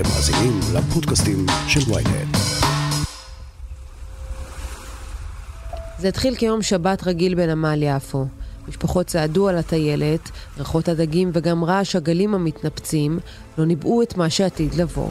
[0.00, 2.36] אתם מאזינים לפודקאסטים של ויינט.
[5.98, 8.26] זה התחיל כיום שבת רגיל בנמל יפו.
[8.68, 13.18] משפחות צעדו על הטיילת, ריחות הדגים וגם רעש הגלים המתנפצים
[13.58, 15.08] לא ניבאו את מה שעתיד לבוא.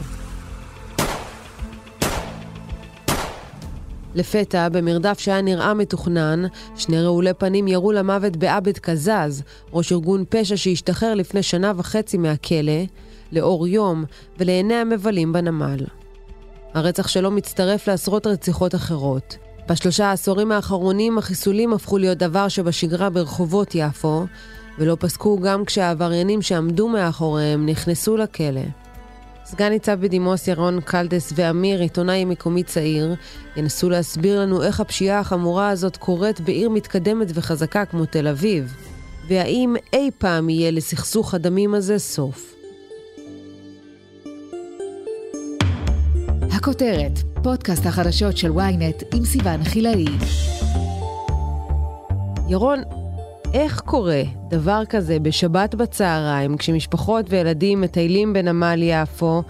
[4.14, 6.42] לפתע, במרדף שהיה נראה מתוכנן,
[6.76, 12.82] שני רעולי פנים ירו למוות בעבד קזז, ראש ארגון פשע שהשתחרר לפני שנה וחצי מהכלא,
[13.32, 14.04] לאור יום
[14.38, 15.84] ולעיני המבלים בנמל.
[16.74, 19.36] הרצח שלו מצטרף לעשרות רציחות אחרות.
[19.68, 24.26] בשלושה העשורים האחרונים החיסולים הפכו להיות דבר שבשגרה ברחובות יפו,
[24.78, 28.60] ולא פסקו גם כשהעבריינים שעמדו מאחוריהם נכנסו לכלא.
[29.44, 33.14] סגן ניצב בדימוס ירון קלדס ואמיר, עיתונאי מקומי צעיר,
[33.56, 38.74] ינסו להסביר לנו איך הפשיעה החמורה הזאת קורית בעיר מתקדמת וחזקה כמו תל אביב,
[39.28, 42.59] והאם אי פעם יהיה לסכסוך הדמים הזה סוף.
[46.60, 50.04] הכותרת, פודקאסט החדשות של ynet עם סיון חילאי.
[52.48, 52.82] ירון,
[53.54, 59.42] איך קורה דבר כזה בשבת בצהריים, כשמשפחות וילדים מטיילים בנמל יפו,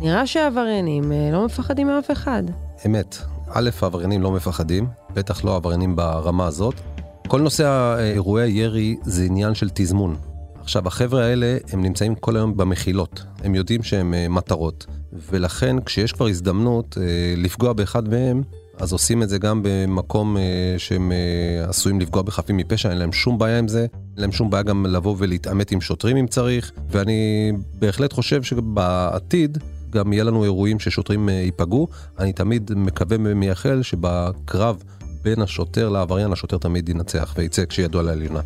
[0.00, 2.42] נראה שהעבריינים אה, לא מפחדים מאף אחד.
[2.86, 3.16] אמת.
[3.48, 6.74] א', העבריינים לא מפחדים, בטח לא העבריינים ברמה הזאת.
[7.28, 10.16] כל נושא אירועי הירי זה עניין של תזמון.
[10.60, 13.24] עכשיו, החבר'ה האלה, הם נמצאים כל היום במחילות.
[13.44, 14.86] הם יודעים שהם אה, מטרות,
[15.30, 18.42] ולכן כשיש כבר הזדמנות אה, לפגוע באחד מהם,
[18.78, 20.42] אז עושים את זה גם במקום אה,
[20.78, 24.50] שהם אה, עשויים לפגוע בחפים מפשע, אין להם שום בעיה עם זה, אין להם שום
[24.50, 29.58] בעיה גם לבוא ולהתעמת עם שוטרים אם צריך, ואני בהחלט חושב שבעתיד
[29.90, 31.88] גם יהיה לנו אירועים ששוטרים ייפגעו.
[32.18, 34.82] אני תמיד מקווה ומייחל שבקרב
[35.22, 38.40] בין השוטר לעבריין, השוטר תמיד ינצח ויצא כשידוע לעליונה.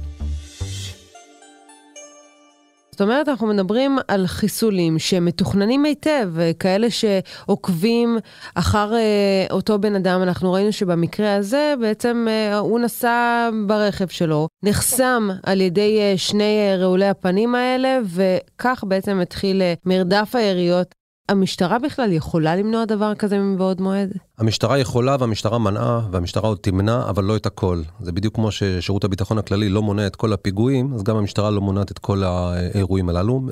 [2.96, 8.18] זאת אומרת, אנחנו מדברים על חיסולים שמתוכננים היטב, כאלה שעוקבים
[8.54, 10.22] אחר אה, אותו בן אדם.
[10.22, 16.58] אנחנו ראינו שבמקרה הזה בעצם אה, הוא נסע ברכב שלו, נחסם על ידי אה, שני
[16.70, 20.94] אה, רעולי הפנים האלה, וכך בעצם התחיל אה, מרדף היריות
[21.28, 24.12] המשטרה בכלל יכולה למנוע דבר כזה מבעוד מועד?
[24.38, 27.82] המשטרה יכולה והמשטרה מנעה והמשטרה עוד תמנע, אבל לא את הכל.
[28.00, 31.60] זה בדיוק כמו ששירות הביטחון הכללי לא מונע את כל הפיגועים, אז גם המשטרה לא
[31.60, 33.42] מונעת את כל האירועים הללו.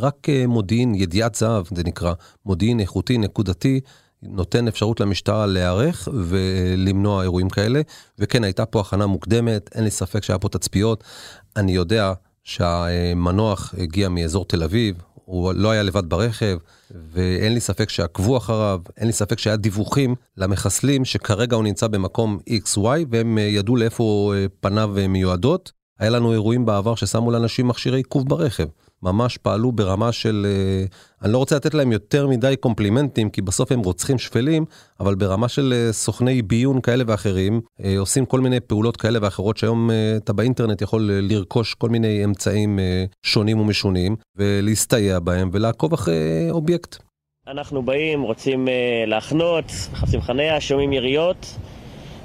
[0.00, 2.12] רק מודיעין, ידיעת זהב, זה נקרא,
[2.46, 3.80] מודיעין איכותי, נקודתי,
[4.22, 7.80] נותן אפשרות למשטרה להיערך ולמנוע אירועים כאלה.
[8.18, 11.04] וכן, הייתה פה הכנה מוקדמת, אין לי ספק שהיה פה תצפיות.
[11.56, 12.12] אני יודע
[12.44, 16.58] שהמנוח הגיע מאזור תל אביב, הוא לא היה לבד ברכב,
[17.12, 22.38] ואין לי ספק שעקבו אחריו, אין לי ספק שהיה דיווחים למחסלים שכרגע הוא נמצא במקום
[22.48, 25.72] XY, והם אה, ידעו לאיפה אה, פניו אה, מיועדות.
[25.98, 28.66] היה לנו אירועים בעבר ששמו לאנשים מכשירי עיכוב ברכב.
[29.04, 30.84] ממש פעלו ברמה של, אה,
[31.22, 34.64] אני לא רוצה לתת להם יותר מדי קומפלימנטים, כי בסוף הם רוצחים שפלים,
[35.00, 39.56] אבל ברמה של אה, סוכני ביון כאלה ואחרים, אה, עושים כל מיני פעולות כאלה ואחרות,
[39.56, 42.78] שהיום אתה באינטרנט יכול לרכוש כל מיני אמצעים
[43.22, 46.96] שונים ומשונים, ולהסתייע בהם ולעקוב אחרי אובייקט.
[47.48, 48.68] אנחנו באים, רוצים
[49.06, 51.56] להחנות, מחפשים חניה, שומעים יריות.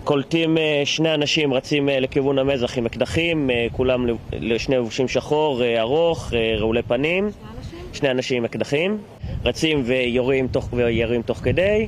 [0.10, 5.62] קולטים אה, שני אנשים רצים אה, לכיוון המזח עם אקדחים, אה, כולם לשני לבושים שחור,
[5.80, 7.30] ארוך, רעולי פנים.
[7.94, 8.98] שני אנשים עם אקדחים.
[9.46, 11.88] רצים ויורים תוך, ויורים תוך כדי.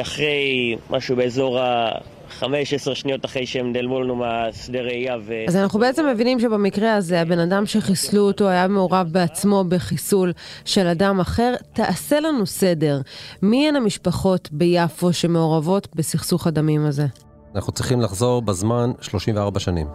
[0.00, 1.90] אחרי משהו באזור ה...
[2.38, 5.34] 15 שניות אחרי שהם נעלמו לנו מהשדה ראייה ו...
[5.48, 10.32] אז אנחנו בעצם מבינים שבמקרה הזה הבן אדם שחיסלו אותו היה מעורב בעצמו בחיסול
[10.64, 11.54] של אדם אחר.
[11.72, 13.00] תעשה לנו סדר,
[13.42, 17.06] מי הן המשפחות ביפו שמעורבות בסכסוך הדמים הזה?
[17.54, 19.86] אנחנו צריכים לחזור בזמן 34 שנים.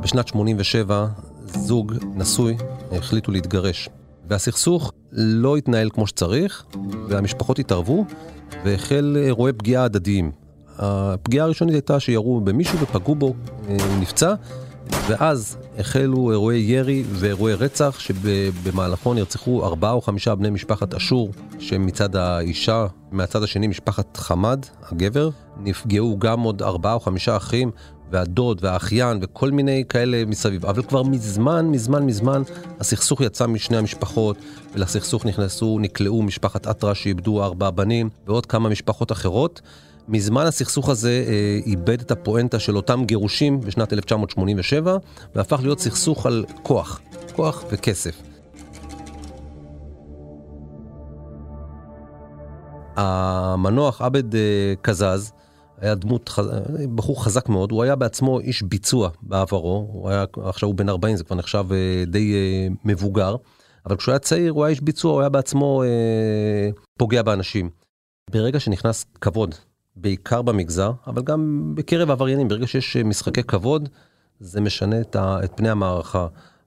[0.00, 1.06] בשנת 87
[1.46, 2.56] זוג נשוי
[2.92, 3.88] החליטו להתגרש.
[4.28, 6.64] והסכסוך לא התנהל כמו שצריך,
[7.08, 8.04] והמשפחות התערבו,
[8.64, 10.30] והחל אירועי פגיעה הדדיים.
[10.78, 13.34] הפגיעה הראשונית הייתה שירו במישהו ופגעו בו,
[13.68, 14.34] אה, הוא נפצע,
[15.08, 21.86] ואז החלו אירועי ירי ואירועי רצח, שבמהלכו נרצחו ארבעה או חמישה בני משפחת אשור, שהם
[21.86, 25.30] מצד האישה, מהצד השני משפחת חמד, הגבר.
[25.60, 27.70] נפגעו גם עוד ארבעה או חמישה אחים,
[28.10, 30.66] והדוד והאחיין וכל מיני כאלה מסביב.
[30.66, 32.42] אבל כבר מזמן, מזמן, מזמן,
[32.80, 34.36] הסכסוך יצא משני המשפחות,
[34.74, 39.60] ולסכסוך נכנסו, נקלעו משפחת אטרה שאיבדו ארבעה בנים, ועוד כמה משפחות אחרות.
[40.08, 44.96] מזמן הסכסוך הזה אה, איבד את הפואנטה של אותם גירושים בשנת 1987,
[45.34, 47.00] והפך להיות סכסוך על כוח,
[47.36, 48.22] כוח וכסף.
[52.96, 54.40] המנוח עבד אה,
[54.82, 55.32] קזז,
[55.80, 56.30] היה דמות.
[56.94, 61.16] בחור חזק מאוד, הוא היה בעצמו איש ביצוע בעברו, הוא היה, עכשיו הוא בן 40,
[61.16, 63.36] זה כבר נחשב אה, די אה, מבוגר,
[63.86, 67.70] אבל כשהוא היה צעיר הוא היה איש ביצוע, הוא היה בעצמו אה, פוגע באנשים.
[68.30, 69.54] ברגע שנכנס כבוד,
[69.96, 73.88] בעיקר במגזר, אבל גם בקרב עבריינים, ברגע שיש משחקי כבוד,
[74.40, 76.26] זה משנה את, ה, את פני המערכה.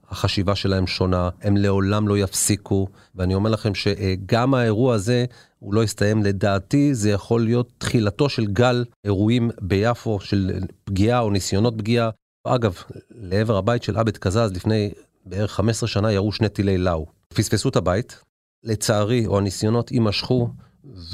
[0.09, 5.25] החשיבה שלהם שונה, הם לעולם לא יפסיקו, ואני אומר לכם שגם האירוע הזה,
[5.59, 10.51] הוא לא יסתיים לדעתי, זה יכול להיות תחילתו של גל אירועים ביפו של
[10.83, 12.09] פגיעה או ניסיונות פגיעה.
[12.43, 12.77] אגב,
[13.11, 14.91] לעבר הבית של עבד קזז לפני
[15.25, 17.05] בערך 15 שנה ירו שני טילי לאו.
[17.33, 18.21] פספסו את הבית,
[18.63, 20.49] לצערי, או הניסיונות יימשכו,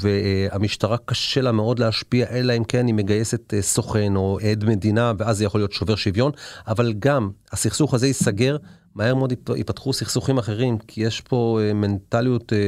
[0.00, 5.12] והמשטרה קשה לה מאוד להשפיע, אלא אם כן היא מגייסת אה, סוכן או עד מדינה,
[5.18, 6.32] ואז זה יכול להיות שובר שוויון,
[6.66, 8.56] אבל גם הסכסוך הזה ייסגר,
[8.94, 12.58] מהר מאוד ייפתחו סכסוכים אחרים, כי יש פה אה, מנטליות אה,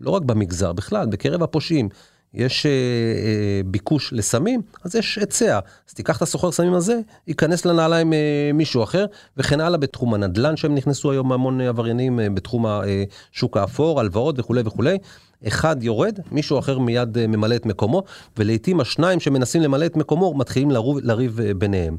[0.00, 1.88] לא רק במגזר, בכלל, בקרב הפושעים.
[2.34, 5.58] יש אה, אה, ביקוש לסמים, אז יש היצע.
[5.88, 10.56] אז תיקח את הסוחר סמים הזה, ייכנס לנעליים אה, מישהו אחר, וכן הלאה בתחום הנדל"ן
[10.56, 14.98] שהם נכנסו היום המון עבריינים, אה, בתחום השוק האפור, הלוואות וכולי וכולי.
[15.46, 18.02] אחד יורד, מישהו אחר מיד אה, ממלא את מקומו,
[18.38, 21.96] ולעיתים השניים שמנסים למלא את מקומו מתחילים לריב, לריב אה, ביניהם.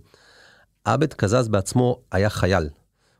[0.86, 2.70] עבד קזז בעצמו היה חייל.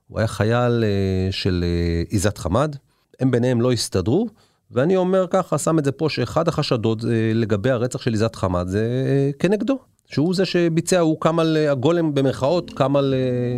[0.08, 2.76] הוא היה חייל אה, של אה, עיזת חמד,
[3.20, 4.28] הם ביניהם לא הסתדרו.
[4.72, 8.68] ואני אומר ככה, שם את זה פה, שאחד החשדות אה, לגבי הרצח של עיזת חמד
[8.68, 9.78] זה אה, כנגדו.
[10.06, 13.14] שהוא זה שביצע, הוא קם על אה, הגולם במרכאות, קם על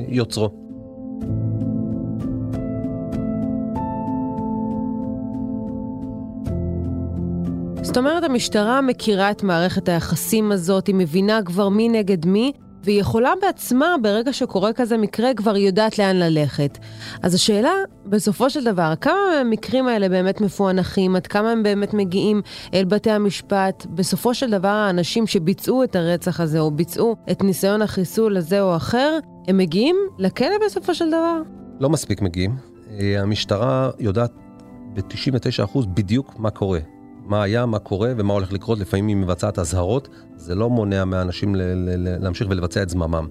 [0.08, 0.50] יוצרו.
[7.82, 12.52] זאת אומרת, המשטרה מכירה את מערכת היחסים הזאת, היא מבינה כבר מי נגד מי,
[12.88, 16.78] והיא יכולה בעצמה, ברגע שקורה כזה מקרה, כבר יודעת לאן ללכת.
[17.24, 17.72] אז השאלה,
[18.06, 19.14] בסופו של דבר, כמה
[19.44, 22.42] מהמקרים האלה באמת מפוענחים, עד כמה הם באמת מגיעים
[22.74, 27.82] אל בתי המשפט, בסופו של דבר האנשים שביצעו את הרצח הזה, או ביצעו את ניסיון
[27.82, 31.42] החיסול הזה או אחר, הם מגיעים לכלא בסופו של דבר?
[31.80, 32.56] לא מספיק מגיעים.
[33.00, 34.32] אה, המשטרה יודעת
[34.94, 36.80] ב-99% בדיוק מה קורה.
[37.28, 41.56] מה היה, מה קורה ומה הולך לקרות, לפעמים היא מבצעת אזהרות, זה לא מונע מהאנשים
[41.56, 43.28] ל- ל- להמשיך ולבצע את זממם.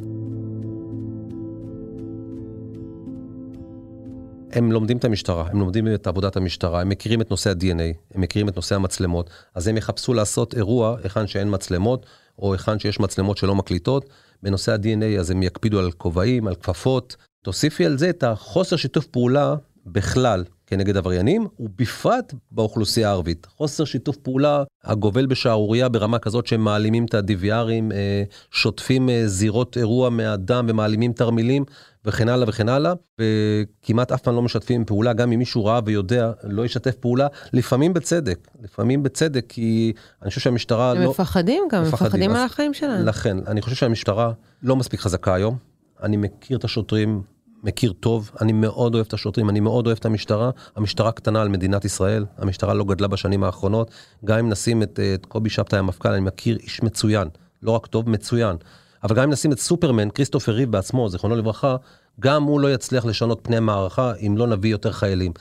[4.52, 8.20] הם לומדים את המשטרה, הם לומדים את עבודת המשטרה, הם מכירים את נושא ה-DNA, הם
[8.20, 12.06] מכירים את נושא המצלמות, אז הם יחפשו לעשות אירוע היכן שאין מצלמות,
[12.38, 14.08] או היכן שיש מצלמות שלא מקליטות.
[14.43, 17.16] בנושא ה-DNA אז הם יקפידו על כובעים, על כפפות.
[17.43, 19.54] תוסיפי על זה את החוסר שיתוף פעולה
[19.87, 23.47] בכלל כנגד עבריינים, ובפרט באוכלוסייה הערבית.
[23.57, 29.77] חוסר שיתוף פעולה הגובל בשערורייה ברמה כזאת שהם מעלימים את ה-DVRים, אה, שוטפים אה, זירות
[29.77, 31.65] אירוע מהדם ומעלימים תרמילים
[32.05, 36.33] וכן הלאה וכן הלאה, וכמעט אף פעם לא משתפים פעולה, גם אם מישהו ראה ויודע,
[36.45, 39.93] לא ישתף פעולה, לפעמים בצדק, לפעמים בצדק, כי
[40.23, 41.03] אני חושב שהמשטרה הם לא...
[41.03, 43.07] הם מפחדים גם, מפחדים, מפחדים על החיים שלהם.
[43.07, 44.33] לכן, אני חושב שהמשטרה
[44.63, 45.57] לא מספיק חזקה היום.
[46.03, 47.23] אני מכיר את השוטרים
[47.62, 50.50] מכיר טוב, אני מאוד אוהב את השוטרים, אני מאוד אוהב את המשטרה.
[50.76, 53.91] המשטרה קטנה על מדינת ישראל, המשטרה לא גדלה בשנים האחרונות.
[54.25, 57.29] גם אם נשים את, את קובי שבתאי המפכ"ל, אני מכיר איש מצוין,
[57.62, 58.56] לא רק טוב, מצוין.
[59.03, 61.76] אבל גם אם נשים את סופרמן, כריסטופר ריב בעצמו, זיכרונו לברכה,
[62.20, 65.32] גם הוא לא יצליח לשנות פני מערכה אם לא נביא יותר חיילים.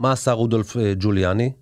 [0.00, 1.52] מה עשה רודולף אה, ג'וליאני?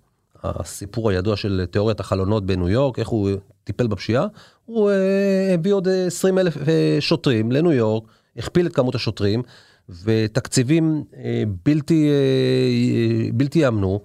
[0.43, 3.29] הסיפור הידוע של תיאוריית החלונות בניו יורק, איך הוא
[3.63, 4.25] טיפל בפשיעה,
[4.65, 8.03] הוא אה, הביא עוד 20 אלף אה, שוטרים לניו יורק,
[8.37, 9.43] הכפיל את כמות השוטרים,
[9.89, 14.01] ותקציבים אה, בלתי, אה, בלתי יאמנו.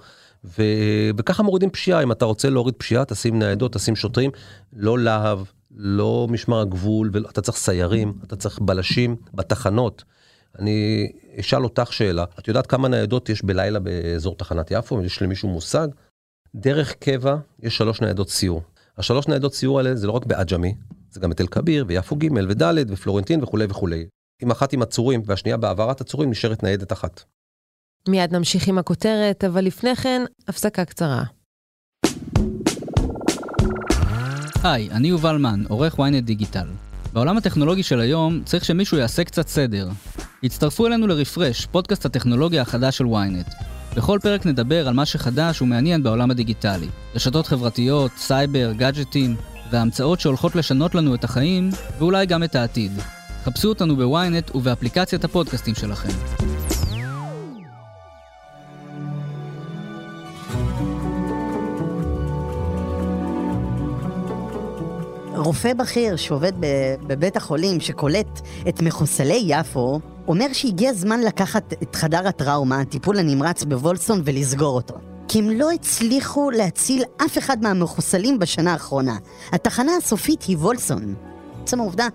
[1.17, 4.31] וככה מורידים פשיעה, אם אתה רוצה להוריד פשיעה, תשים ניידות, תשים שוטרים,
[4.73, 5.39] לא להב,
[5.77, 10.05] לא משמר הגבול, אתה צריך סיירים, אתה צריך בלשים בתחנות.
[10.59, 11.09] אני
[11.41, 15.03] אשאל אותך שאלה, את יודעת כמה ניידות יש בלילה באזור תחנת יפו?
[15.03, 15.89] יש למישהו מושג?
[16.55, 18.63] דרך קבע יש שלוש ניידות סיור.
[18.99, 20.75] השלוש ניידות סיור האלה זה לא רק בעג'מי,
[21.11, 24.07] זה גם בתל כביר ויפו ג' וד' ופלורנטין וכולי וכולי.
[24.43, 27.23] עם אחת עם עצורים והשנייה בהעברת עצורים נשארת ניידת אחת.
[28.09, 31.23] מיד נמשיך עם הכותרת, אבל לפני כן, הפסקה קצרה.
[34.63, 36.67] היי, אני יובל מן, עורך ynet דיגיטל.
[37.13, 39.89] בעולם הטכנולוגי של היום צריך שמישהו יעשה קצת סדר.
[40.45, 43.55] הצטרפו אלינו לרפרש, פודקאסט הטכנולוגיה החדש של ynet.
[43.97, 46.89] בכל פרק נדבר על מה שחדש ומעניין בעולם הדיגיטלי.
[47.15, 49.37] רשתות חברתיות, סייבר, גאדג'טים,
[49.71, 52.93] וההמצאות שהולכות לשנות לנו את החיים, ואולי גם את העתיד.
[53.45, 56.09] חפשו אותנו בוויינט ובאפליקציית הפודקאסטים שלכם.
[65.37, 66.53] רופא בכיר שעובד
[67.07, 73.65] בבית החולים שקולט את מחוסלי יפו, אומר שהגיע הזמן לקחת את חדר הטראומה, הטיפול הנמרץ
[73.65, 74.95] בוולסון, ולסגור אותו.
[75.29, 79.17] כי הם לא הצליחו להציל אף אחד מהמחוסלים בשנה האחרונה.
[79.53, 81.32] התחנה הסופית היא וולסון.
[81.63, 82.09] עצם העובדה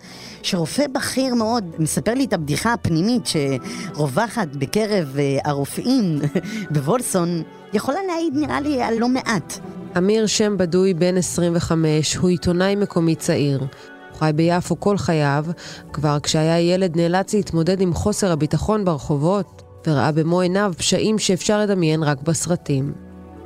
[0.44, 6.20] שרופא בכיר מאוד מספר לי את הבדיחה הפנימית שרווחת בקרב אה, הרופאים
[6.74, 9.60] בוולסון, יכולה להעיד נראה לי על לא מעט.
[9.98, 13.60] אמיר שם בדוי, בן 25, הוא עיתונאי מקומי צעיר.
[13.60, 15.46] הוא חי ביפו כל חייו,
[15.94, 22.04] כבר כשהיה ילד נאלץ להתמודד עם חוסר הביטחון ברחובות, וראה במו עיניו פשעים שאפשר לדמיין
[22.04, 22.94] רק בסרטים.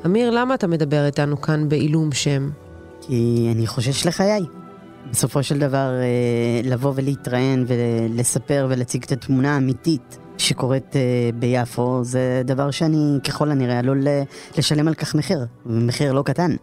[0.06, 2.50] אמיר, למה אתה מדבר איתנו כאן בעילום שם?
[3.02, 4.61] כי אני חושש לחיי.
[5.12, 12.42] בסופו של דבר, אה, לבוא ולהתראיין ולספר ולהציג את התמונה האמיתית שקורית אה, ביפו, זה
[12.46, 14.04] דבר שאני ככל הנראה עלול
[14.58, 16.56] לשלם על כך מחיר, ומחיר לא קטן.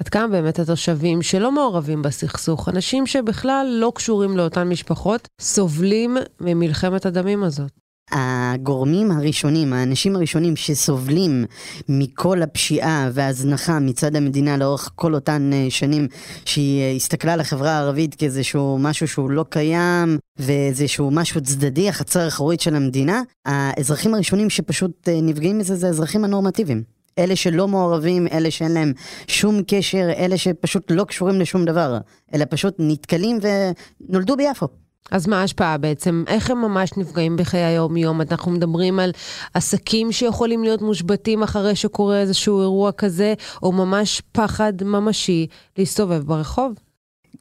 [0.00, 7.06] עד כמה באמת התושבים שלא מעורבים בסכסוך, אנשים שבכלל לא קשורים לאותן משפחות, סובלים ממלחמת
[7.06, 7.87] הדמים הזאת?
[8.10, 11.44] הגורמים הראשונים, האנשים הראשונים שסובלים
[11.88, 16.08] מכל הפשיעה וההזנחה מצד המדינה לאורך כל אותן אה, שנים
[16.44, 22.20] שהיא אה, הסתכלה על החברה הערבית כאיזשהו משהו שהוא לא קיים ואיזשהו משהו צדדי, החצר
[22.20, 26.82] האחורית של המדינה, האזרחים הראשונים שפשוט אה, נפגעים מזה זה האזרחים הנורמטיביים.
[27.18, 28.92] אלה שלא מעורבים, אלה שאין להם
[29.26, 31.98] שום קשר, אלה שפשוט לא קשורים לשום דבר,
[32.34, 34.68] אלא פשוט נתקלים ונולדו ביפו.
[35.10, 36.24] אז מה ההשפעה בעצם?
[36.26, 38.20] איך הם ממש נפגעים בחיי היום-יום?
[38.20, 39.10] אנחנו מדברים על
[39.54, 45.46] עסקים שיכולים להיות מושבתים אחרי שקורה איזשהו אירוע כזה, או ממש פחד ממשי
[45.78, 46.72] להסתובב ברחוב?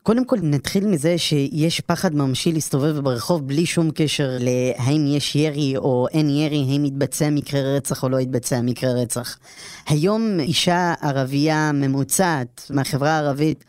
[0.03, 5.77] קודם כל נתחיל מזה שיש פחד ממשי להסתובב ברחוב בלי שום קשר להאם יש ירי
[5.77, 9.37] או אין ירי, האם יתבצע מקרה רצח או לא יתבצע מקרה רצח.
[9.87, 13.65] היום אישה ערבייה ממוצעת מהחברה הערבית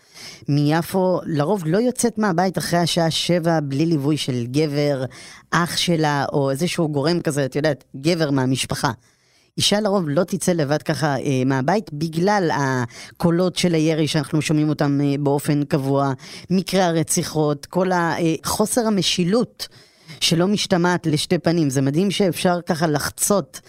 [0.48, 5.04] מיפו לרוב לא יוצאת מהבית אחרי השעה שבע בלי ליווי של גבר,
[5.50, 8.90] אח שלה או איזשהו גורם כזה, את יודעת, גבר מהמשפחה.
[9.58, 15.00] אישה לרוב לא תצא לבד ככה אה, מהבית בגלל הקולות של הירי שאנחנו שומעים אותם
[15.04, 16.12] אה, באופן קבוע,
[16.50, 19.68] מקרי הרציחות, כל החוסר אה, המשילות.
[20.20, 21.70] שלא משתמעת לשתי פנים.
[21.70, 23.60] זה מדהים שאפשר ככה לחצות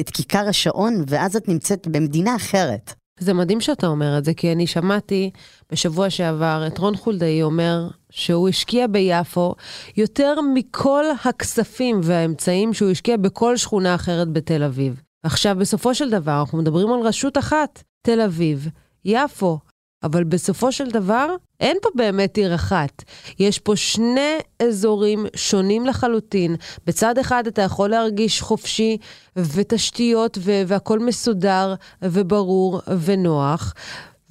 [0.00, 2.99] את כיכר השעון, ואז את נמצאת במדינה אחרת.
[3.20, 5.30] זה מדהים שאתה אומר את זה, כי אני שמעתי
[5.72, 9.54] בשבוע שעבר את רון חולדאי אומר שהוא השקיע ביפו
[9.96, 15.02] יותר מכל הכספים והאמצעים שהוא השקיע בכל שכונה אחרת בתל אביב.
[15.22, 18.68] עכשיו, בסופו של דבר, אנחנו מדברים על רשות אחת, תל אביב,
[19.04, 19.58] יפו,
[20.02, 23.02] אבל בסופו של דבר, אין פה באמת עיר אחת.
[23.38, 26.56] יש פה שני אזורים שונים לחלוטין.
[26.86, 28.96] בצד אחד אתה יכול להרגיש חופשי
[29.36, 33.74] ותשתיות והכול מסודר וברור ונוח.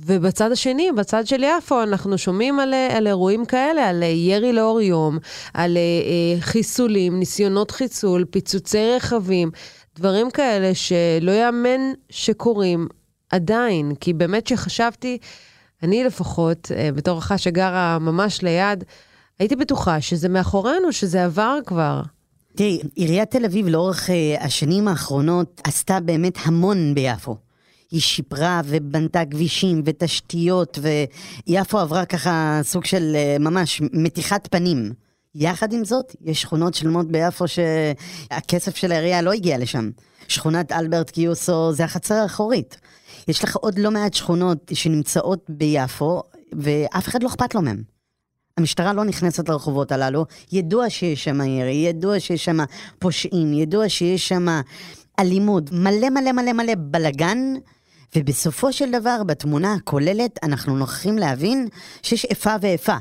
[0.05, 5.17] ובצד השני, בצד של יפו, אנחנו שומעים על, על אירועים כאלה, על ירי לאור יום,
[5.53, 9.51] על אה, חיסולים, ניסיונות חיסול, פיצוצי רכבים.
[9.95, 12.87] דברים כאלה שלא יאמן שקורים
[13.29, 15.17] עדיין, כי באמת שחשבתי,
[15.83, 18.83] אני לפחות, אה, בתור אחת שגרה ממש ליד,
[19.39, 22.01] הייתי בטוחה שזה מאחורינו, שזה עבר כבר.
[22.55, 27.35] תראי, עיריית תל אביב לאורך uh, השנים האחרונות עשתה באמת המון ביפו.
[27.91, 34.93] היא שיפרה ובנתה כבישים ותשתיות, ויפו עברה ככה סוג של uh, ממש מתיחת פנים.
[35.35, 39.89] יחד עם זאת, יש שכונות שלמות ביפו שהכסף של העירייה לא הגיע לשם.
[40.27, 42.77] שכונת אלברט קיוסו זה החצר האחורית.
[43.29, 46.23] יש לך עוד לא מעט שכונות שנמצאות ביפו,
[46.59, 47.83] ואף אחד לא אכפת לו מהם.
[48.57, 52.57] המשטרה לא נכנסת לרחובות הללו, ידוע שיש שם ירי, ידוע שיש שם
[52.99, 54.47] פושעים, ידוע שיש שם
[55.19, 57.53] אלימות, מלא מלא מלא מלא בלגן,
[58.15, 61.67] ובסופו של דבר, בתמונה הכוללת, אנחנו נוכחים להבין
[62.01, 62.95] שיש איפה ואיפה.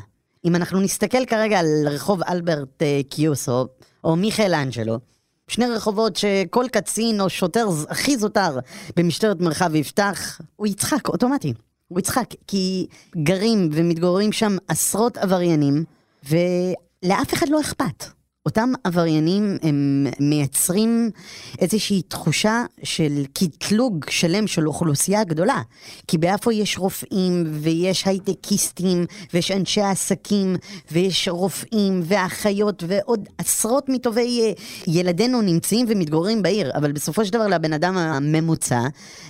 [0.45, 3.67] אם אנחנו נסתכל כרגע על רחוב אלברט אה, קיוסו,
[4.05, 4.99] או מיכאל אנג'לו,
[5.49, 8.59] שני רחובות שכל קצין או שוטר הכי זוטר
[8.97, 11.53] במשטרת מרחב יפתח, הוא יצחק אוטומטי.
[11.89, 12.87] הוא יצחק, כי
[13.17, 15.85] גרים ומתגוררים שם עשרות עבריינים,
[16.29, 18.18] ולאף אחד לא אכפת.
[18.47, 21.11] אותם עבריינים הם מייצרים
[21.59, 25.63] איזושהי תחושה של קטלוג שלם של אוכלוסייה גדולה.
[26.07, 30.57] כי באיפה יש רופאים ויש הייטקיסטים ויש אנשי עסקים
[30.93, 34.53] ויש רופאים ואחיות ועוד עשרות מטובי אה,
[34.87, 36.71] ילדינו נמצאים ומתגוררים בעיר.
[36.77, 38.81] אבל בסופו של דבר לבן אדם הממוצע,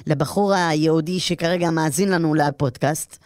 [0.07, 3.19] לבחור היהודי שכרגע מאזין לנו לפודקאסט,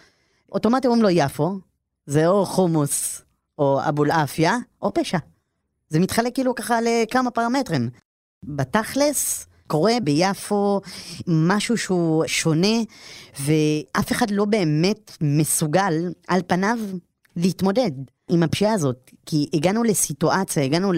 [0.52, 1.58] אוטומטית אומרים לו יפו,
[2.06, 3.22] זה או חומוס
[3.58, 5.31] או אבולעפיה או פשע.
[5.92, 7.90] זה מתחלק כאילו ככה לכמה פרמטרים.
[8.44, 10.80] בתכלס, קורה ביפו
[11.26, 12.76] משהו שהוא שונה,
[13.40, 15.94] ואף אחד לא באמת מסוגל,
[16.28, 16.78] על פניו,
[17.36, 17.90] להתמודד
[18.30, 19.10] עם הפשיעה הזאת.
[19.26, 20.92] כי הגענו לסיטואציה, הגענו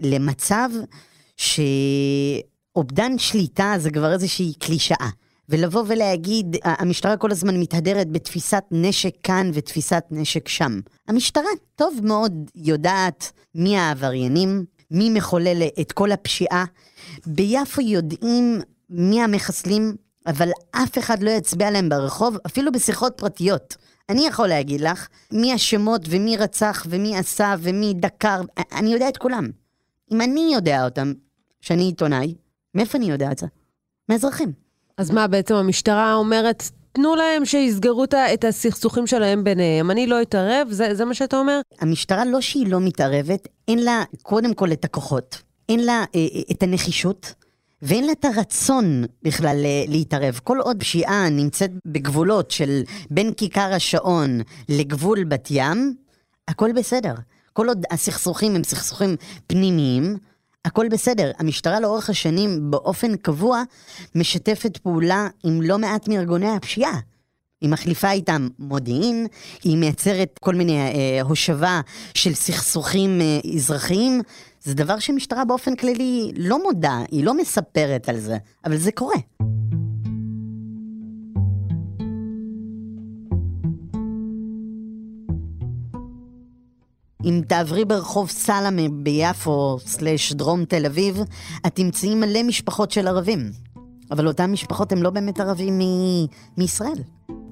[0.00, 0.68] למצב
[1.36, 5.08] שאובדן שליטה זה כבר איזושהי קלישאה.
[5.50, 10.80] ולבוא ולהגיד, המשטרה כל הזמן מתהדרת בתפיסת נשק כאן ותפיסת נשק שם.
[11.08, 16.64] המשטרה טוב מאוד יודעת מי העבריינים, מי מחולל את כל הפשיעה.
[17.26, 19.94] ביפו יודעים מי המחסלים,
[20.26, 23.76] אבל אף אחד לא יצביע להם ברחוב, אפילו בשיחות פרטיות.
[24.08, 28.40] אני יכול להגיד לך מי השמות ומי רצח ומי עשה ומי דקר,
[28.72, 29.50] אני יודע את כולם.
[30.12, 31.12] אם אני יודע אותם,
[31.60, 32.34] שאני עיתונאי,
[32.74, 33.46] מאיפה אני יודע את זה?
[34.08, 34.69] מאזרחים.
[34.98, 38.04] אז מה בעצם המשטרה אומרת, תנו להם שיסגרו
[38.34, 41.60] את הסכסוכים שלהם ביניהם, אני לא אתערב, זה, זה מה שאתה אומר?
[41.80, 46.40] המשטרה לא שהיא לא מתערבת, אין לה קודם כל את הכוחות, אין לה אה, אה
[46.50, 47.34] את הנחישות.
[47.82, 50.40] ואין לה את הרצון בכלל אה, להתערב.
[50.44, 55.94] כל עוד פשיעה נמצאת בגבולות של בין כיכר השעון לגבול בת ים,
[56.48, 57.14] הכל בסדר.
[57.52, 59.16] כל עוד הסכסוכים הם סכסוכים
[59.46, 60.16] פנימיים,
[60.64, 61.30] הכל בסדר.
[61.38, 63.62] המשטרה לאורך השנים באופן קבוע
[64.14, 67.00] משתפת פעולה עם לא מעט מארגוני הפשיעה.
[67.60, 69.26] היא מחליפה איתם מודיעין,
[69.64, 71.80] היא מייצרת כל מיני אה, הושבה
[72.14, 74.20] של סכסוכים אה, אזרחיים.
[74.62, 79.16] זה דבר שמשטרה באופן כללי לא מודה, היא לא מספרת על זה, אבל זה קורה.
[87.24, 91.20] אם תעברי ברחוב סלמה ביפו, סלש דרום תל אביב,
[91.66, 93.50] את תמצאי מלא משפחות של ערבים.
[94.10, 96.26] אבל אותן משפחות הן לא באמת ערבים מ-
[96.58, 97.02] מישראל.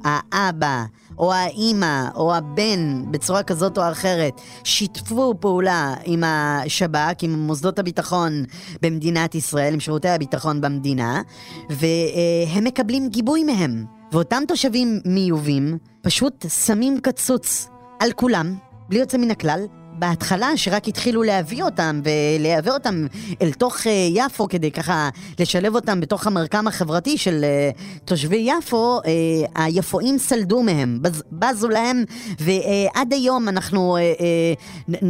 [0.04, 0.84] האבא,
[1.18, 4.32] או האימא, או הבן, בצורה כזאת או אחרת,
[4.64, 8.44] שיתפו פעולה עם השב"כ, עם מוסדות הביטחון
[8.82, 11.22] במדינת ישראל, עם שירותי הביטחון במדינה,
[11.70, 13.84] והם מקבלים גיבוי מהם.
[14.12, 17.68] ואותם תושבים מיובים פשוט שמים קצוץ
[18.00, 18.54] על כולם,
[18.88, 19.66] בלי יוצא מן הכלל,
[19.98, 23.06] בהתחלה, שרק התחילו להביא אותם ולייבא אותם
[23.42, 29.00] אל תוך uh, יפו כדי ככה לשלב אותם בתוך המרקם החברתי של uh, תושבי יפו,
[29.00, 29.06] uh,
[29.54, 32.04] היפואים סלדו מהם, בז, בזו להם,
[32.40, 33.96] ועד היום אנחנו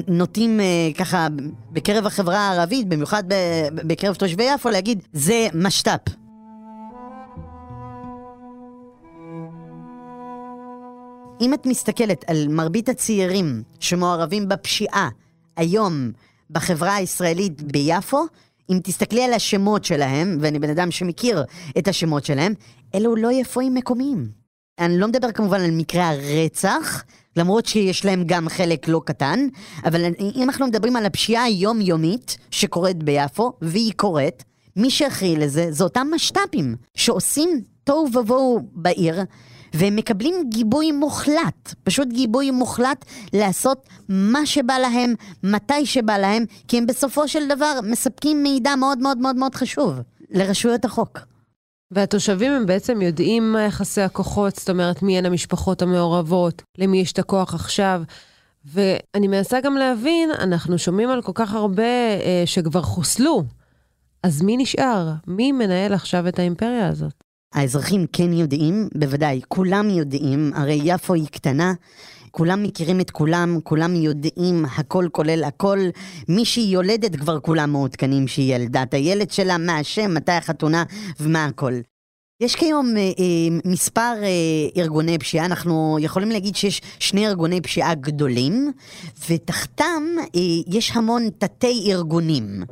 [0.08, 0.60] נוטים
[0.98, 1.26] ככה
[1.72, 3.22] בקרב החברה הערבית, במיוחד
[3.74, 6.17] בקרב תושבי יפו, להגיד זה משת"פ.
[11.40, 15.08] אם את מסתכלת על מרבית הצעירים שמעורבים בפשיעה
[15.56, 16.10] היום
[16.50, 18.26] בחברה הישראלית ביפו,
[18.70, 21.44] אם תסתכלי על השמות שלהם, ואני בן אדם שמכיר
[21.78, 22.54] את השמות שלהם,
[22.94, 24.28] אלו לא יפואים מקומיים.
[24.78, 27.04] אני לא מדבר כמובן על מקרי הרצח,
[27.36, 29.40] למרות שיש להם גם חלק לא קטן,
[29.84, 34.44] אבל אם אנחנו מדברים על הפשיעה היומיומית שקורית ביפו, והיא קורית,
[34.76, 39.20] מי שאחראי לזה זה אותם משת"פים שעושים תוהו ובוהו בעיר,
[39.74, 46.78] והם מקבלים גיבוי מוחלט, פשוט גיבוי מוחלט לעשות מה שבא להם, מתי שבא להם, כי
[46.78, 49.94] הם בסופו של דבר מספקים מידע מאוד מאוד מאוד מאוד חשוב
[50.30, 51.18] לרשויות החוק.
[51.90, 57.12] והתושבים הם בעצם יודעים מה יחסי הכוחות, זאת אומרת, מי הן המשפחות המעורבות, למי יש
[57.12, 58.02] את הכוח עכשיו.
[58.64, 63.44] ואני מנסה גם להבין, אנחנו שומעים על כל כך הרבה אה, שכבר חוסלו,
[64.22, 65.12] אז מי נשאר?
[65.26, 67.27] מי מנהל עכשיו את האימפריה הזאת?
[67.54, 71.72] האזרחים כן יודעים, בוודאי, כולם יודעים, הרי יפו היא קטנה,
[72.30, 75.78] כולם מכירים את כולם, כולם יודעים הכל כולל הכל.
[76.28, 80.84] מי שהיא יולדת כבר כולם מעודכנים שהיא ילדה את הילד שלה, מה השם, מתי החתונה
[81.20, 81.72] ומה הכל.
[82.40, 87.94] יש כיום אה, אה, מספר אה, ארגוני פשיעה, אנחנו יכולים להגיד שיש שני ארגוני פשיעה
[87.94, 88.72] גדולים,
[89.28, 92.62] ותחתם אה, יש המון תתי ארגונים.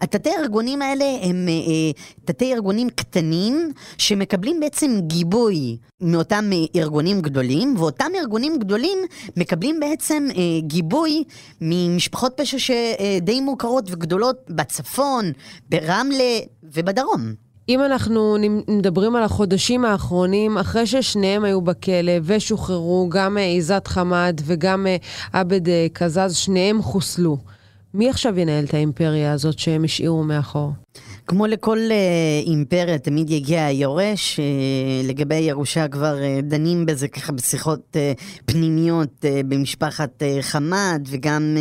[0.00, 1.92] התתי ארגונים האלה הם אה, אה,
[2.24, 8.98] תתי ארגונים קטנים שמקבלים בעצם גיבוי מאותם אה, ארגונים גדולים, ואותם ארגונים גדולים
[9.36, 10.28] מקבלים בעצם
[10.60, 11.24] גיבוי
[11.60, 15.32] ממשפחות פשע שדי מוכרות וגדולות בצפון,
[15.68, 17.34] ברמלה ובדרום.
[17.68, 18.36] אם אנחנו
[18.68, 24.86] מדברים על החודשים האחרונים, אחרי ששניהם היו בכלא ושוחררו, גם עיזת חמד וגם
[25.32, 25.60] עבד
[25.92, 27.38] קזז, שניהם חוסלו.
[27.94, 30.72] מי עכשיו ינהל את האימפריה הזאת שהם השאירו מאחור?
[31.26, 34.40] כמו לכל אה, אימפריה, תמיד יגיע היורש.
[34.40, 34.44] אה,
[35.08, 37.96] לגבי הירושה כבר אה, דנים בזה ככה בשיחות
[38.46, 41.56] פנימיות במשפחת חמד וגם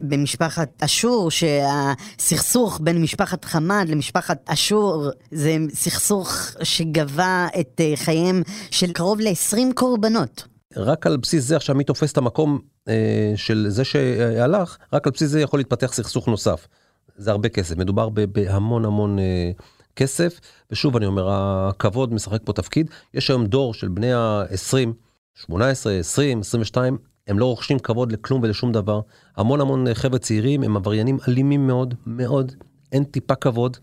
[0.00, 9.20] במשפחת אשור, שהסכסוך בין משפחת חמד למשפחת אשור זה סכסוך שגבה את חייהם של קרוב
[9.20, 10.53] ל-20 קורבנות.
[10.76, 12.58] רק על בסיס זה עכשיו מי תופס את המקום
[12.88, 16.68] אה, של זה שהלך, רק על בסיס זה יכול להתפתח סכסוך נוסף.
[17.16, 19.50] זה הרבה כסף, מדובר בהמון המון אה,
[19.96, 22.90] כסף, ושוב אני אומר, הכבוד משחק פה תפקיד.
[23.14, 24.88] יש היום דור של בני ה-20,
[25.34, 29.00] 18, 20, 22, הם לא רוכשים כבוד לכלום ולשום דבר.
[29.36, 32.52] המון המון חבר'ה צעירים הם עבריינים אלימים מאוד, מאוד,
[32.92, 33.76] אין טיפה כבוד.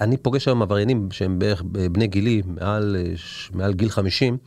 [0.00, 3.12] אני פוגש היום עבריינים שהם בערך בני גילי, מעל, אה,
[3.52, 4.38] מעל גיל 50,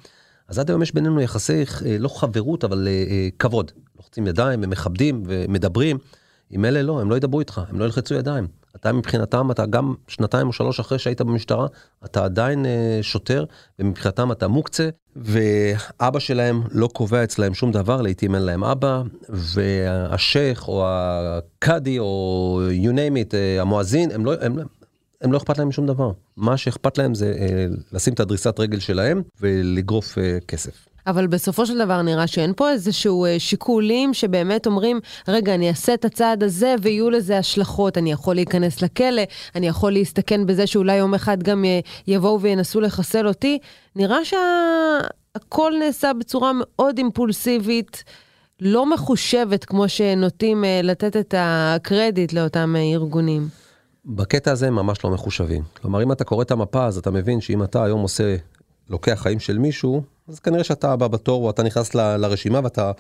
[0.52, 3.72] אז עד היום יש בינינו יחסי, אה, לא חברות, אבל אה, כבוד.
[3.98, 5.98] לוחצים ידיים, הם מכבדים ומדברים.
[6.50, 8.48] עם אלה לא, הם לא ידברו איתך, הם לא ילחצו ידיים.
[8.76, 11.68] אתה מבחינתם, אתה גם שנתיים או שלוש אחרי שהיית במשטרה,
[12.06, 13.46] אתה עדיין אה, שוטר,
[13.80, 20.68] ומבחינתם אתה מוקצה, ואבא שלהם לא קובע אצלהם שום דבר, לעיתים אין להם אבא, והשייח
[20.68, 24.56] או הקאדי או you name it, אה, המואזין, הם לא, הם,
[25.22, 26.12] הם לא אכפת להם משום דבר.
[26.38, 30.92] מה שאכפת להם זה אה, לשים את הדריסת רגל שלהם ולגרוף אה, כסף.
[31.08, 35.94] אבל בסופו של דבר נראה שאין פה איזשהו אה, שיקולים שבאמת אומרים, רגע, אני אעשה
[35.94, 39.22] את הצעד הזה ויהיו לזה השלכות, אני יכול להיכנס לכלא,
[39.56, 43.60] אני יכול להסתכן בזה שאולי יום אחד גם אה, יבואו וינסו לחסל אותי.
[43.96, 48.04] נראה שהכל נעשה בצורה מאוד אימפולסיבית.
[48.60, 53.61] לא מחושבת כמו שנוטים אה, לתת את הקרדיט לאותם ארגונים.
[54.06, 55.64] בקטע הזה הם ממש לא מחושבים.
[55.82, 58.36] כלומר, אם אתה קורא את המפה, אז אתה מבין שאם אתה היום עושה,
[58.90, 62.92] לוקח חיים של מישהו, אז כנראה שאתה הבא בתור, או אתה נכנס ל, לרשימה ואתה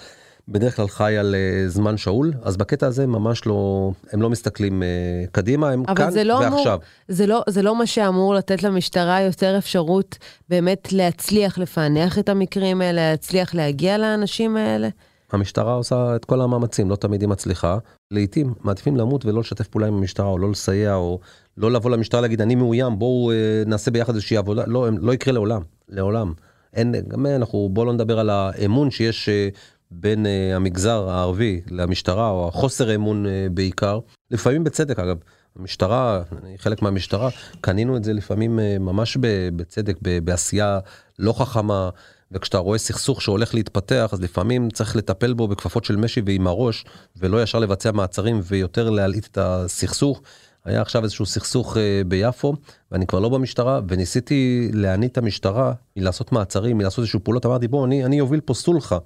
[0.48, 4.82] בדרך כלל חי על uh, זמן שאול, אז בקטע הזה ממש לא, הם לא מסתכלים
[4.82, 6.74] uh, קדימה, הם כאן זה לא ועכשיו.
[6.74, 10.18] אמור, זה לא, זה לא מה שאמור לתת למשטרה יותר אפשרות
[10.50, 14.90] באמת להצליח לפענח את המקרים האלה, להצליח להגיע לאנשים האלה?
[15.32, 17.78] המשטרה עושה את כל המאמצים, לא תמיד היא מצליחה.
[18.12, 21.20] לעתים מעדיפים למות ולא לשתף פעולה עם המשטרה, או לא לסייע, או
[21.58, 24.63] לא לבוא למשטרה להגיד, אני מאוים, בואו uh, נעשה ביחד איזושהי עבודה.
[24.67, 26.34] לא, לא יקרה לעולם, לעולם.
[26.74, 29.50] אין, גם אנחנו, בוא לא נדבר על האמון שיש אה,
[29.91, 34.00] בין uh, המגזר הערבי למשטרה, או החוסר אמון uh, בעיקר.
[34.32, 35.17] לפעמים בצדק אגב.
[35.60, 37.30] המשטרה, אני חלק מהמשטרה,
[37.62, 39.17] קנינו את זה לפעמים uh, ממש
[39.56, 40.80] בצדק, בעשייה
[41.20, 41.89] לא חכמה.
[42.32, 46.86] וכשאתה רואה סכסוך שהולך להתפתח, אז לפעמים צריך לטפל בו בכפפות של משי ועם הראש,
[47.15, 50.22] ולא ישר לבצע מעצרים ויותר להלעיט את הסכסוך.
[50.65, 52.54] היה עכשיו איזשהו סכסוך אה, ביפו,
[52.91, 57.86] ואני כבר לא במשטרה, וניסיתי להעניד את המשטרה מלעשות מעצרים, מלעשות איזשהו פעולות, אמרתי בוא,
[57.86, 58.98] אני, אני אוביל פה סולחה,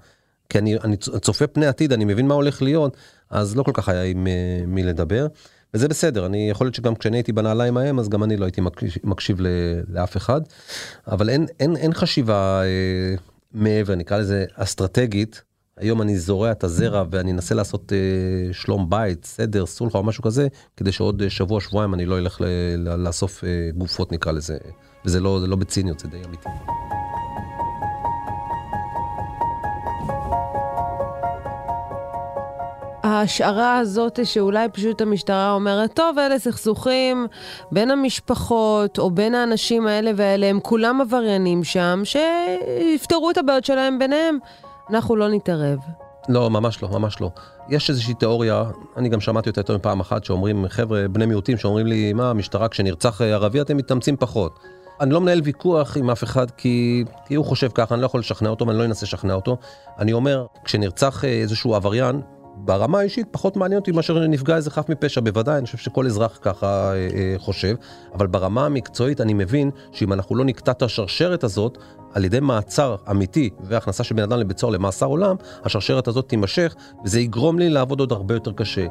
[0.50, 2.98] כי אני, אני צופה פני עתיד, אני מבין מה הולך להיות,
[3.30, 5.28] אז לא כל כך היה עם אה, מי לדבר.
[5.76, 8.62] וזה בסדר, אני יכול להיות שגם כשאני הייתי בנעליים ההם, אז גם אני לא הייתי
[8.62, 9.38] מקשיב, מקשיב
[9.90, 10.42] לאף אחד.
[11.08, 13.16] אבל אין, אין, אין חשיבה אה,
[13.54, 15.42] מעבר, נקרא לזה אסטרטגית.
[15.78, 20.24] היום אני זורע את הזרע ואני אנסה לעשות אה, שלום בית, סדר, סולחה או משהו
[20.24, 22.42] כזה, כדי שעוד אה, שבוע, שבועיים אני לא אלך
[22.98, 24.58] לאסוף אה, גופות נקרא לזה.
[25.06, 26.50] וזה לא, לא בציניות, זה די אמיתי.
[33.16, 37.28] ההשערה הזאת שאולי פשוט המשטרה אומרת, טוב, אלה סכסוכים
[37.72, 44.00] בין המשפחות או בין האנשים האלה והאלה, הם כולם עבריינים שם, שיפתרו את הבעיות שלהם
[44.00, 44.38] ביניהם,
[44.90, 45.80] אנחנו לא נתערב.
[46.30, 47.30] לא, ממש לא, ממש לא.
[47.70, 48.64] יש איזושהי תיאוריה,
[48.98, 52.68] אני גם שמעתי אותה יותר מפעם אחת, שאומרים, חבר'ה, בני מיעוטים, שאומרים לי, מה, המשטרה
[52.68, 54.60] כשנרצח ערבי אתם מתאמצים פחות.
[55.02, 58.20] אני לא מנהל ויכוח עם אף אחד כי, כי הוא חושב ככה, אני לא יכול
[58.20, 59.58] לשכנע אותו ואני לא אנסה לשכנע אותו.
[60.00, 62.22] אני אומר, כשנרצח איזשהו עבריין,
[62.58, 66.40] ברמה האישית פחות מעניין אותי מאשר נפגע איזה חף מפשע, בוודאי, אני חושב שכל אזרח
[66.42, 67.76] ככה אה, אה, חושב,
[68.14, 71.78] אבל ברמה המקצועית אני מבין שאם אנחנו לא נקטע את השרשרת הזאת,
[72.14, 76.76] על ידי מעצר אמיתי והכנסה של בן אדם לבית סוהר למאסר עולם, השרשרת הזאת תימשך,
[77.06, 78.86] וזה יגרום לי לעבוד עוד הרבה יותר קשה.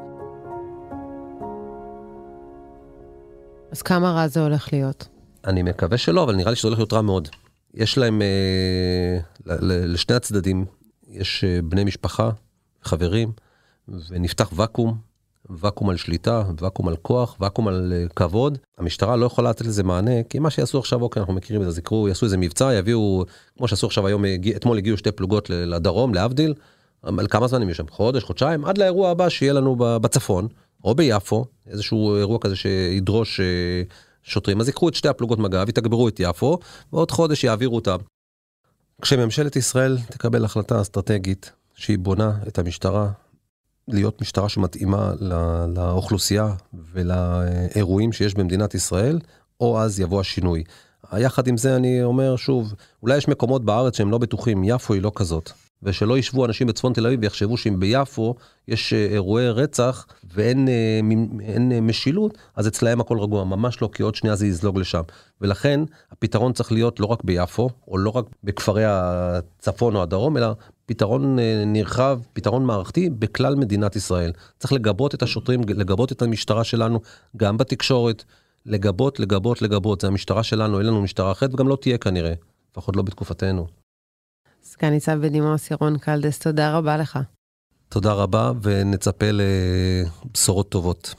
[3.71, 5.09] אז כמה רע זה הולך להיות?
[5.47, 7.29] אני מקווה שלא, אבל נראה לי שזה הולך להיות רע מאוד.
[7.75, 9.19] יש להם, אה,
[9.63, 10.65] לשני הצדדים,
[11.09, 12.31] יש אה, בני משפחה,
[12.83, 13.33] חברים,
[13.89, 14.99] ונפתח ואקום,
[15.51, 18.59] ואקום על שליטה, ואקום על כוח, ואקום על uh, כבוד.
[18.79, 21.81] המשטרה לא יכולה לתת לזה מענה, כי מה שיעשו עכשיו, אוקיי, אנחנו מכירים את זה,
[21.81, 23.25] יקרו, יעשו איזה מבצע, יביאו,
[23.59, 24.25] כמו שעשו עכשיו היום,
[24.57, 26.55] אתמול הגיעו שתי פלוגות לדרום, להבדיל.
[27.03, 27.89] על כמה זמן הם יהיו שם?
[27.91, 30.49] חודש, חודשיים, עד לאירוע הבא שיהיה לנו בצפון,
[30.85, 33.93] או ביפו, איזשהו אירוע כזה שידרוש uh,
[34.23, 36.59] שוטרים, אז ייקחו את שתי הפלוגות מג"ב, יתגברו את יפו,
[36.93, 37.97] ועוד חודש יעבירו אותם.
[39.03, 43.11] כשממשלת ישראל תקבל החלטה אסטרטגית שהיא בונה את המשטרה
[43.89, 46.55] להיות משטרה שמתאימה לא, לאוכלוסייה
[46.93, 49.19] ולאירועים שיש במדינת ישראל,
[49.61, 50.65] או אז יבוא השינוי.
[51.19, 55.03] יחד עם זה אני אומר שוב, אולי יש מקומות בארץ שהם לא בטוחים, יפו היא
[55.03, 55.51] לא כזאת.
[55.85, 58.35] ושלא ישבו אנשים בצפון תל אביב ויחשבו שאם ביפו
[58.69, 61.01] יש אה, אירועי רצח ואין אה,
[61.41, 63.45] אין אה, משילות, אז אצלהם הכל רגוע.
[63.45, 65.03] ממש לא, כי עוד שנייה זה יזלוג לשם.
[65.41, 65.81] ולכן
[66.13, 70.47] הפתרון צריך להיות לא רק ביפו, או לא רק בכפרי הצפון או הדרום, אלא
[70.87, 74.33] פתרון נרחב, פתרון מערכתי בכלל מדינת ישראל.
[74.59, 77.01] צריך לגבות את השוטרים, לגבות את המשטרה שלנו,
[77.37, 78.25] גם בתקשורת,
[78.67, 80.01] לגבות, לגבות, לגבות.
[80.01, 82.33] זה המשטרה שלנו, אין לנו משטרה אחרת וגם לא תהיה כנראה,
[82.71, 83.67] לפחות לא בתקופתנו.
[84.63, 87.19] סגן ניצב בדימוס ירון קלדס, תודה רבה לך.
[87.89, 91.15] תודה רבה, ונצפה לבשורות טובות.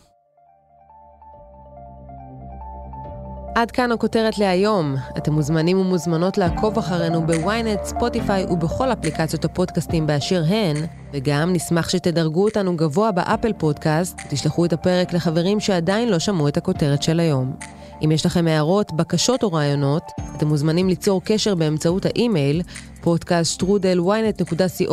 [3.55, 4.95] עד כאן הכותרת להיום.
[5.17, 10.75] אתם מוזמנים ומוזמנות לעקוב אחרינו ב-ynet, ספוטיפיי ובכל אפליקציות הפודקאסטים באשר הן,
[11.13, 16.57] וגם נשמח שתדרגו אותנו גבוה באפל פודקאסט, ותשלחו את הפרק לחברים שעדיין לא שמעו את
[16.57, 17.55] הכותרת של היום.
[18.03, 20.03] אם יש לכם הערות, בקשות או רעיונות,
[20.37, 22.61] אתם מוזמנים ליצור קשר באמצעות האימייל
[23.03, 24.87] podcaststrudel.ynet.co.il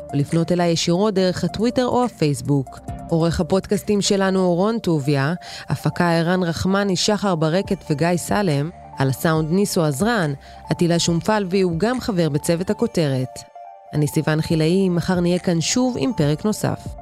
[0.00, 2.78] או לפנות אליי ישירות דרך הטוויטר או הפייסבוק.
[3.08, 5.34] עורך הפודקאסטים שלנו הוא רון טוביה,
[5.68, 10.32] הפקה ערן רחמני, שחר ברקת וגיא סלם, על הסאונד ניסו עזרן,
[10.70, 13.38] עטילה שומפלבי הוא גם חבר בצוות הכותרת.
[13.92, 16.97] אני סיוון חילאי, מחר נהיה כאן שוב עם פרק נוסף.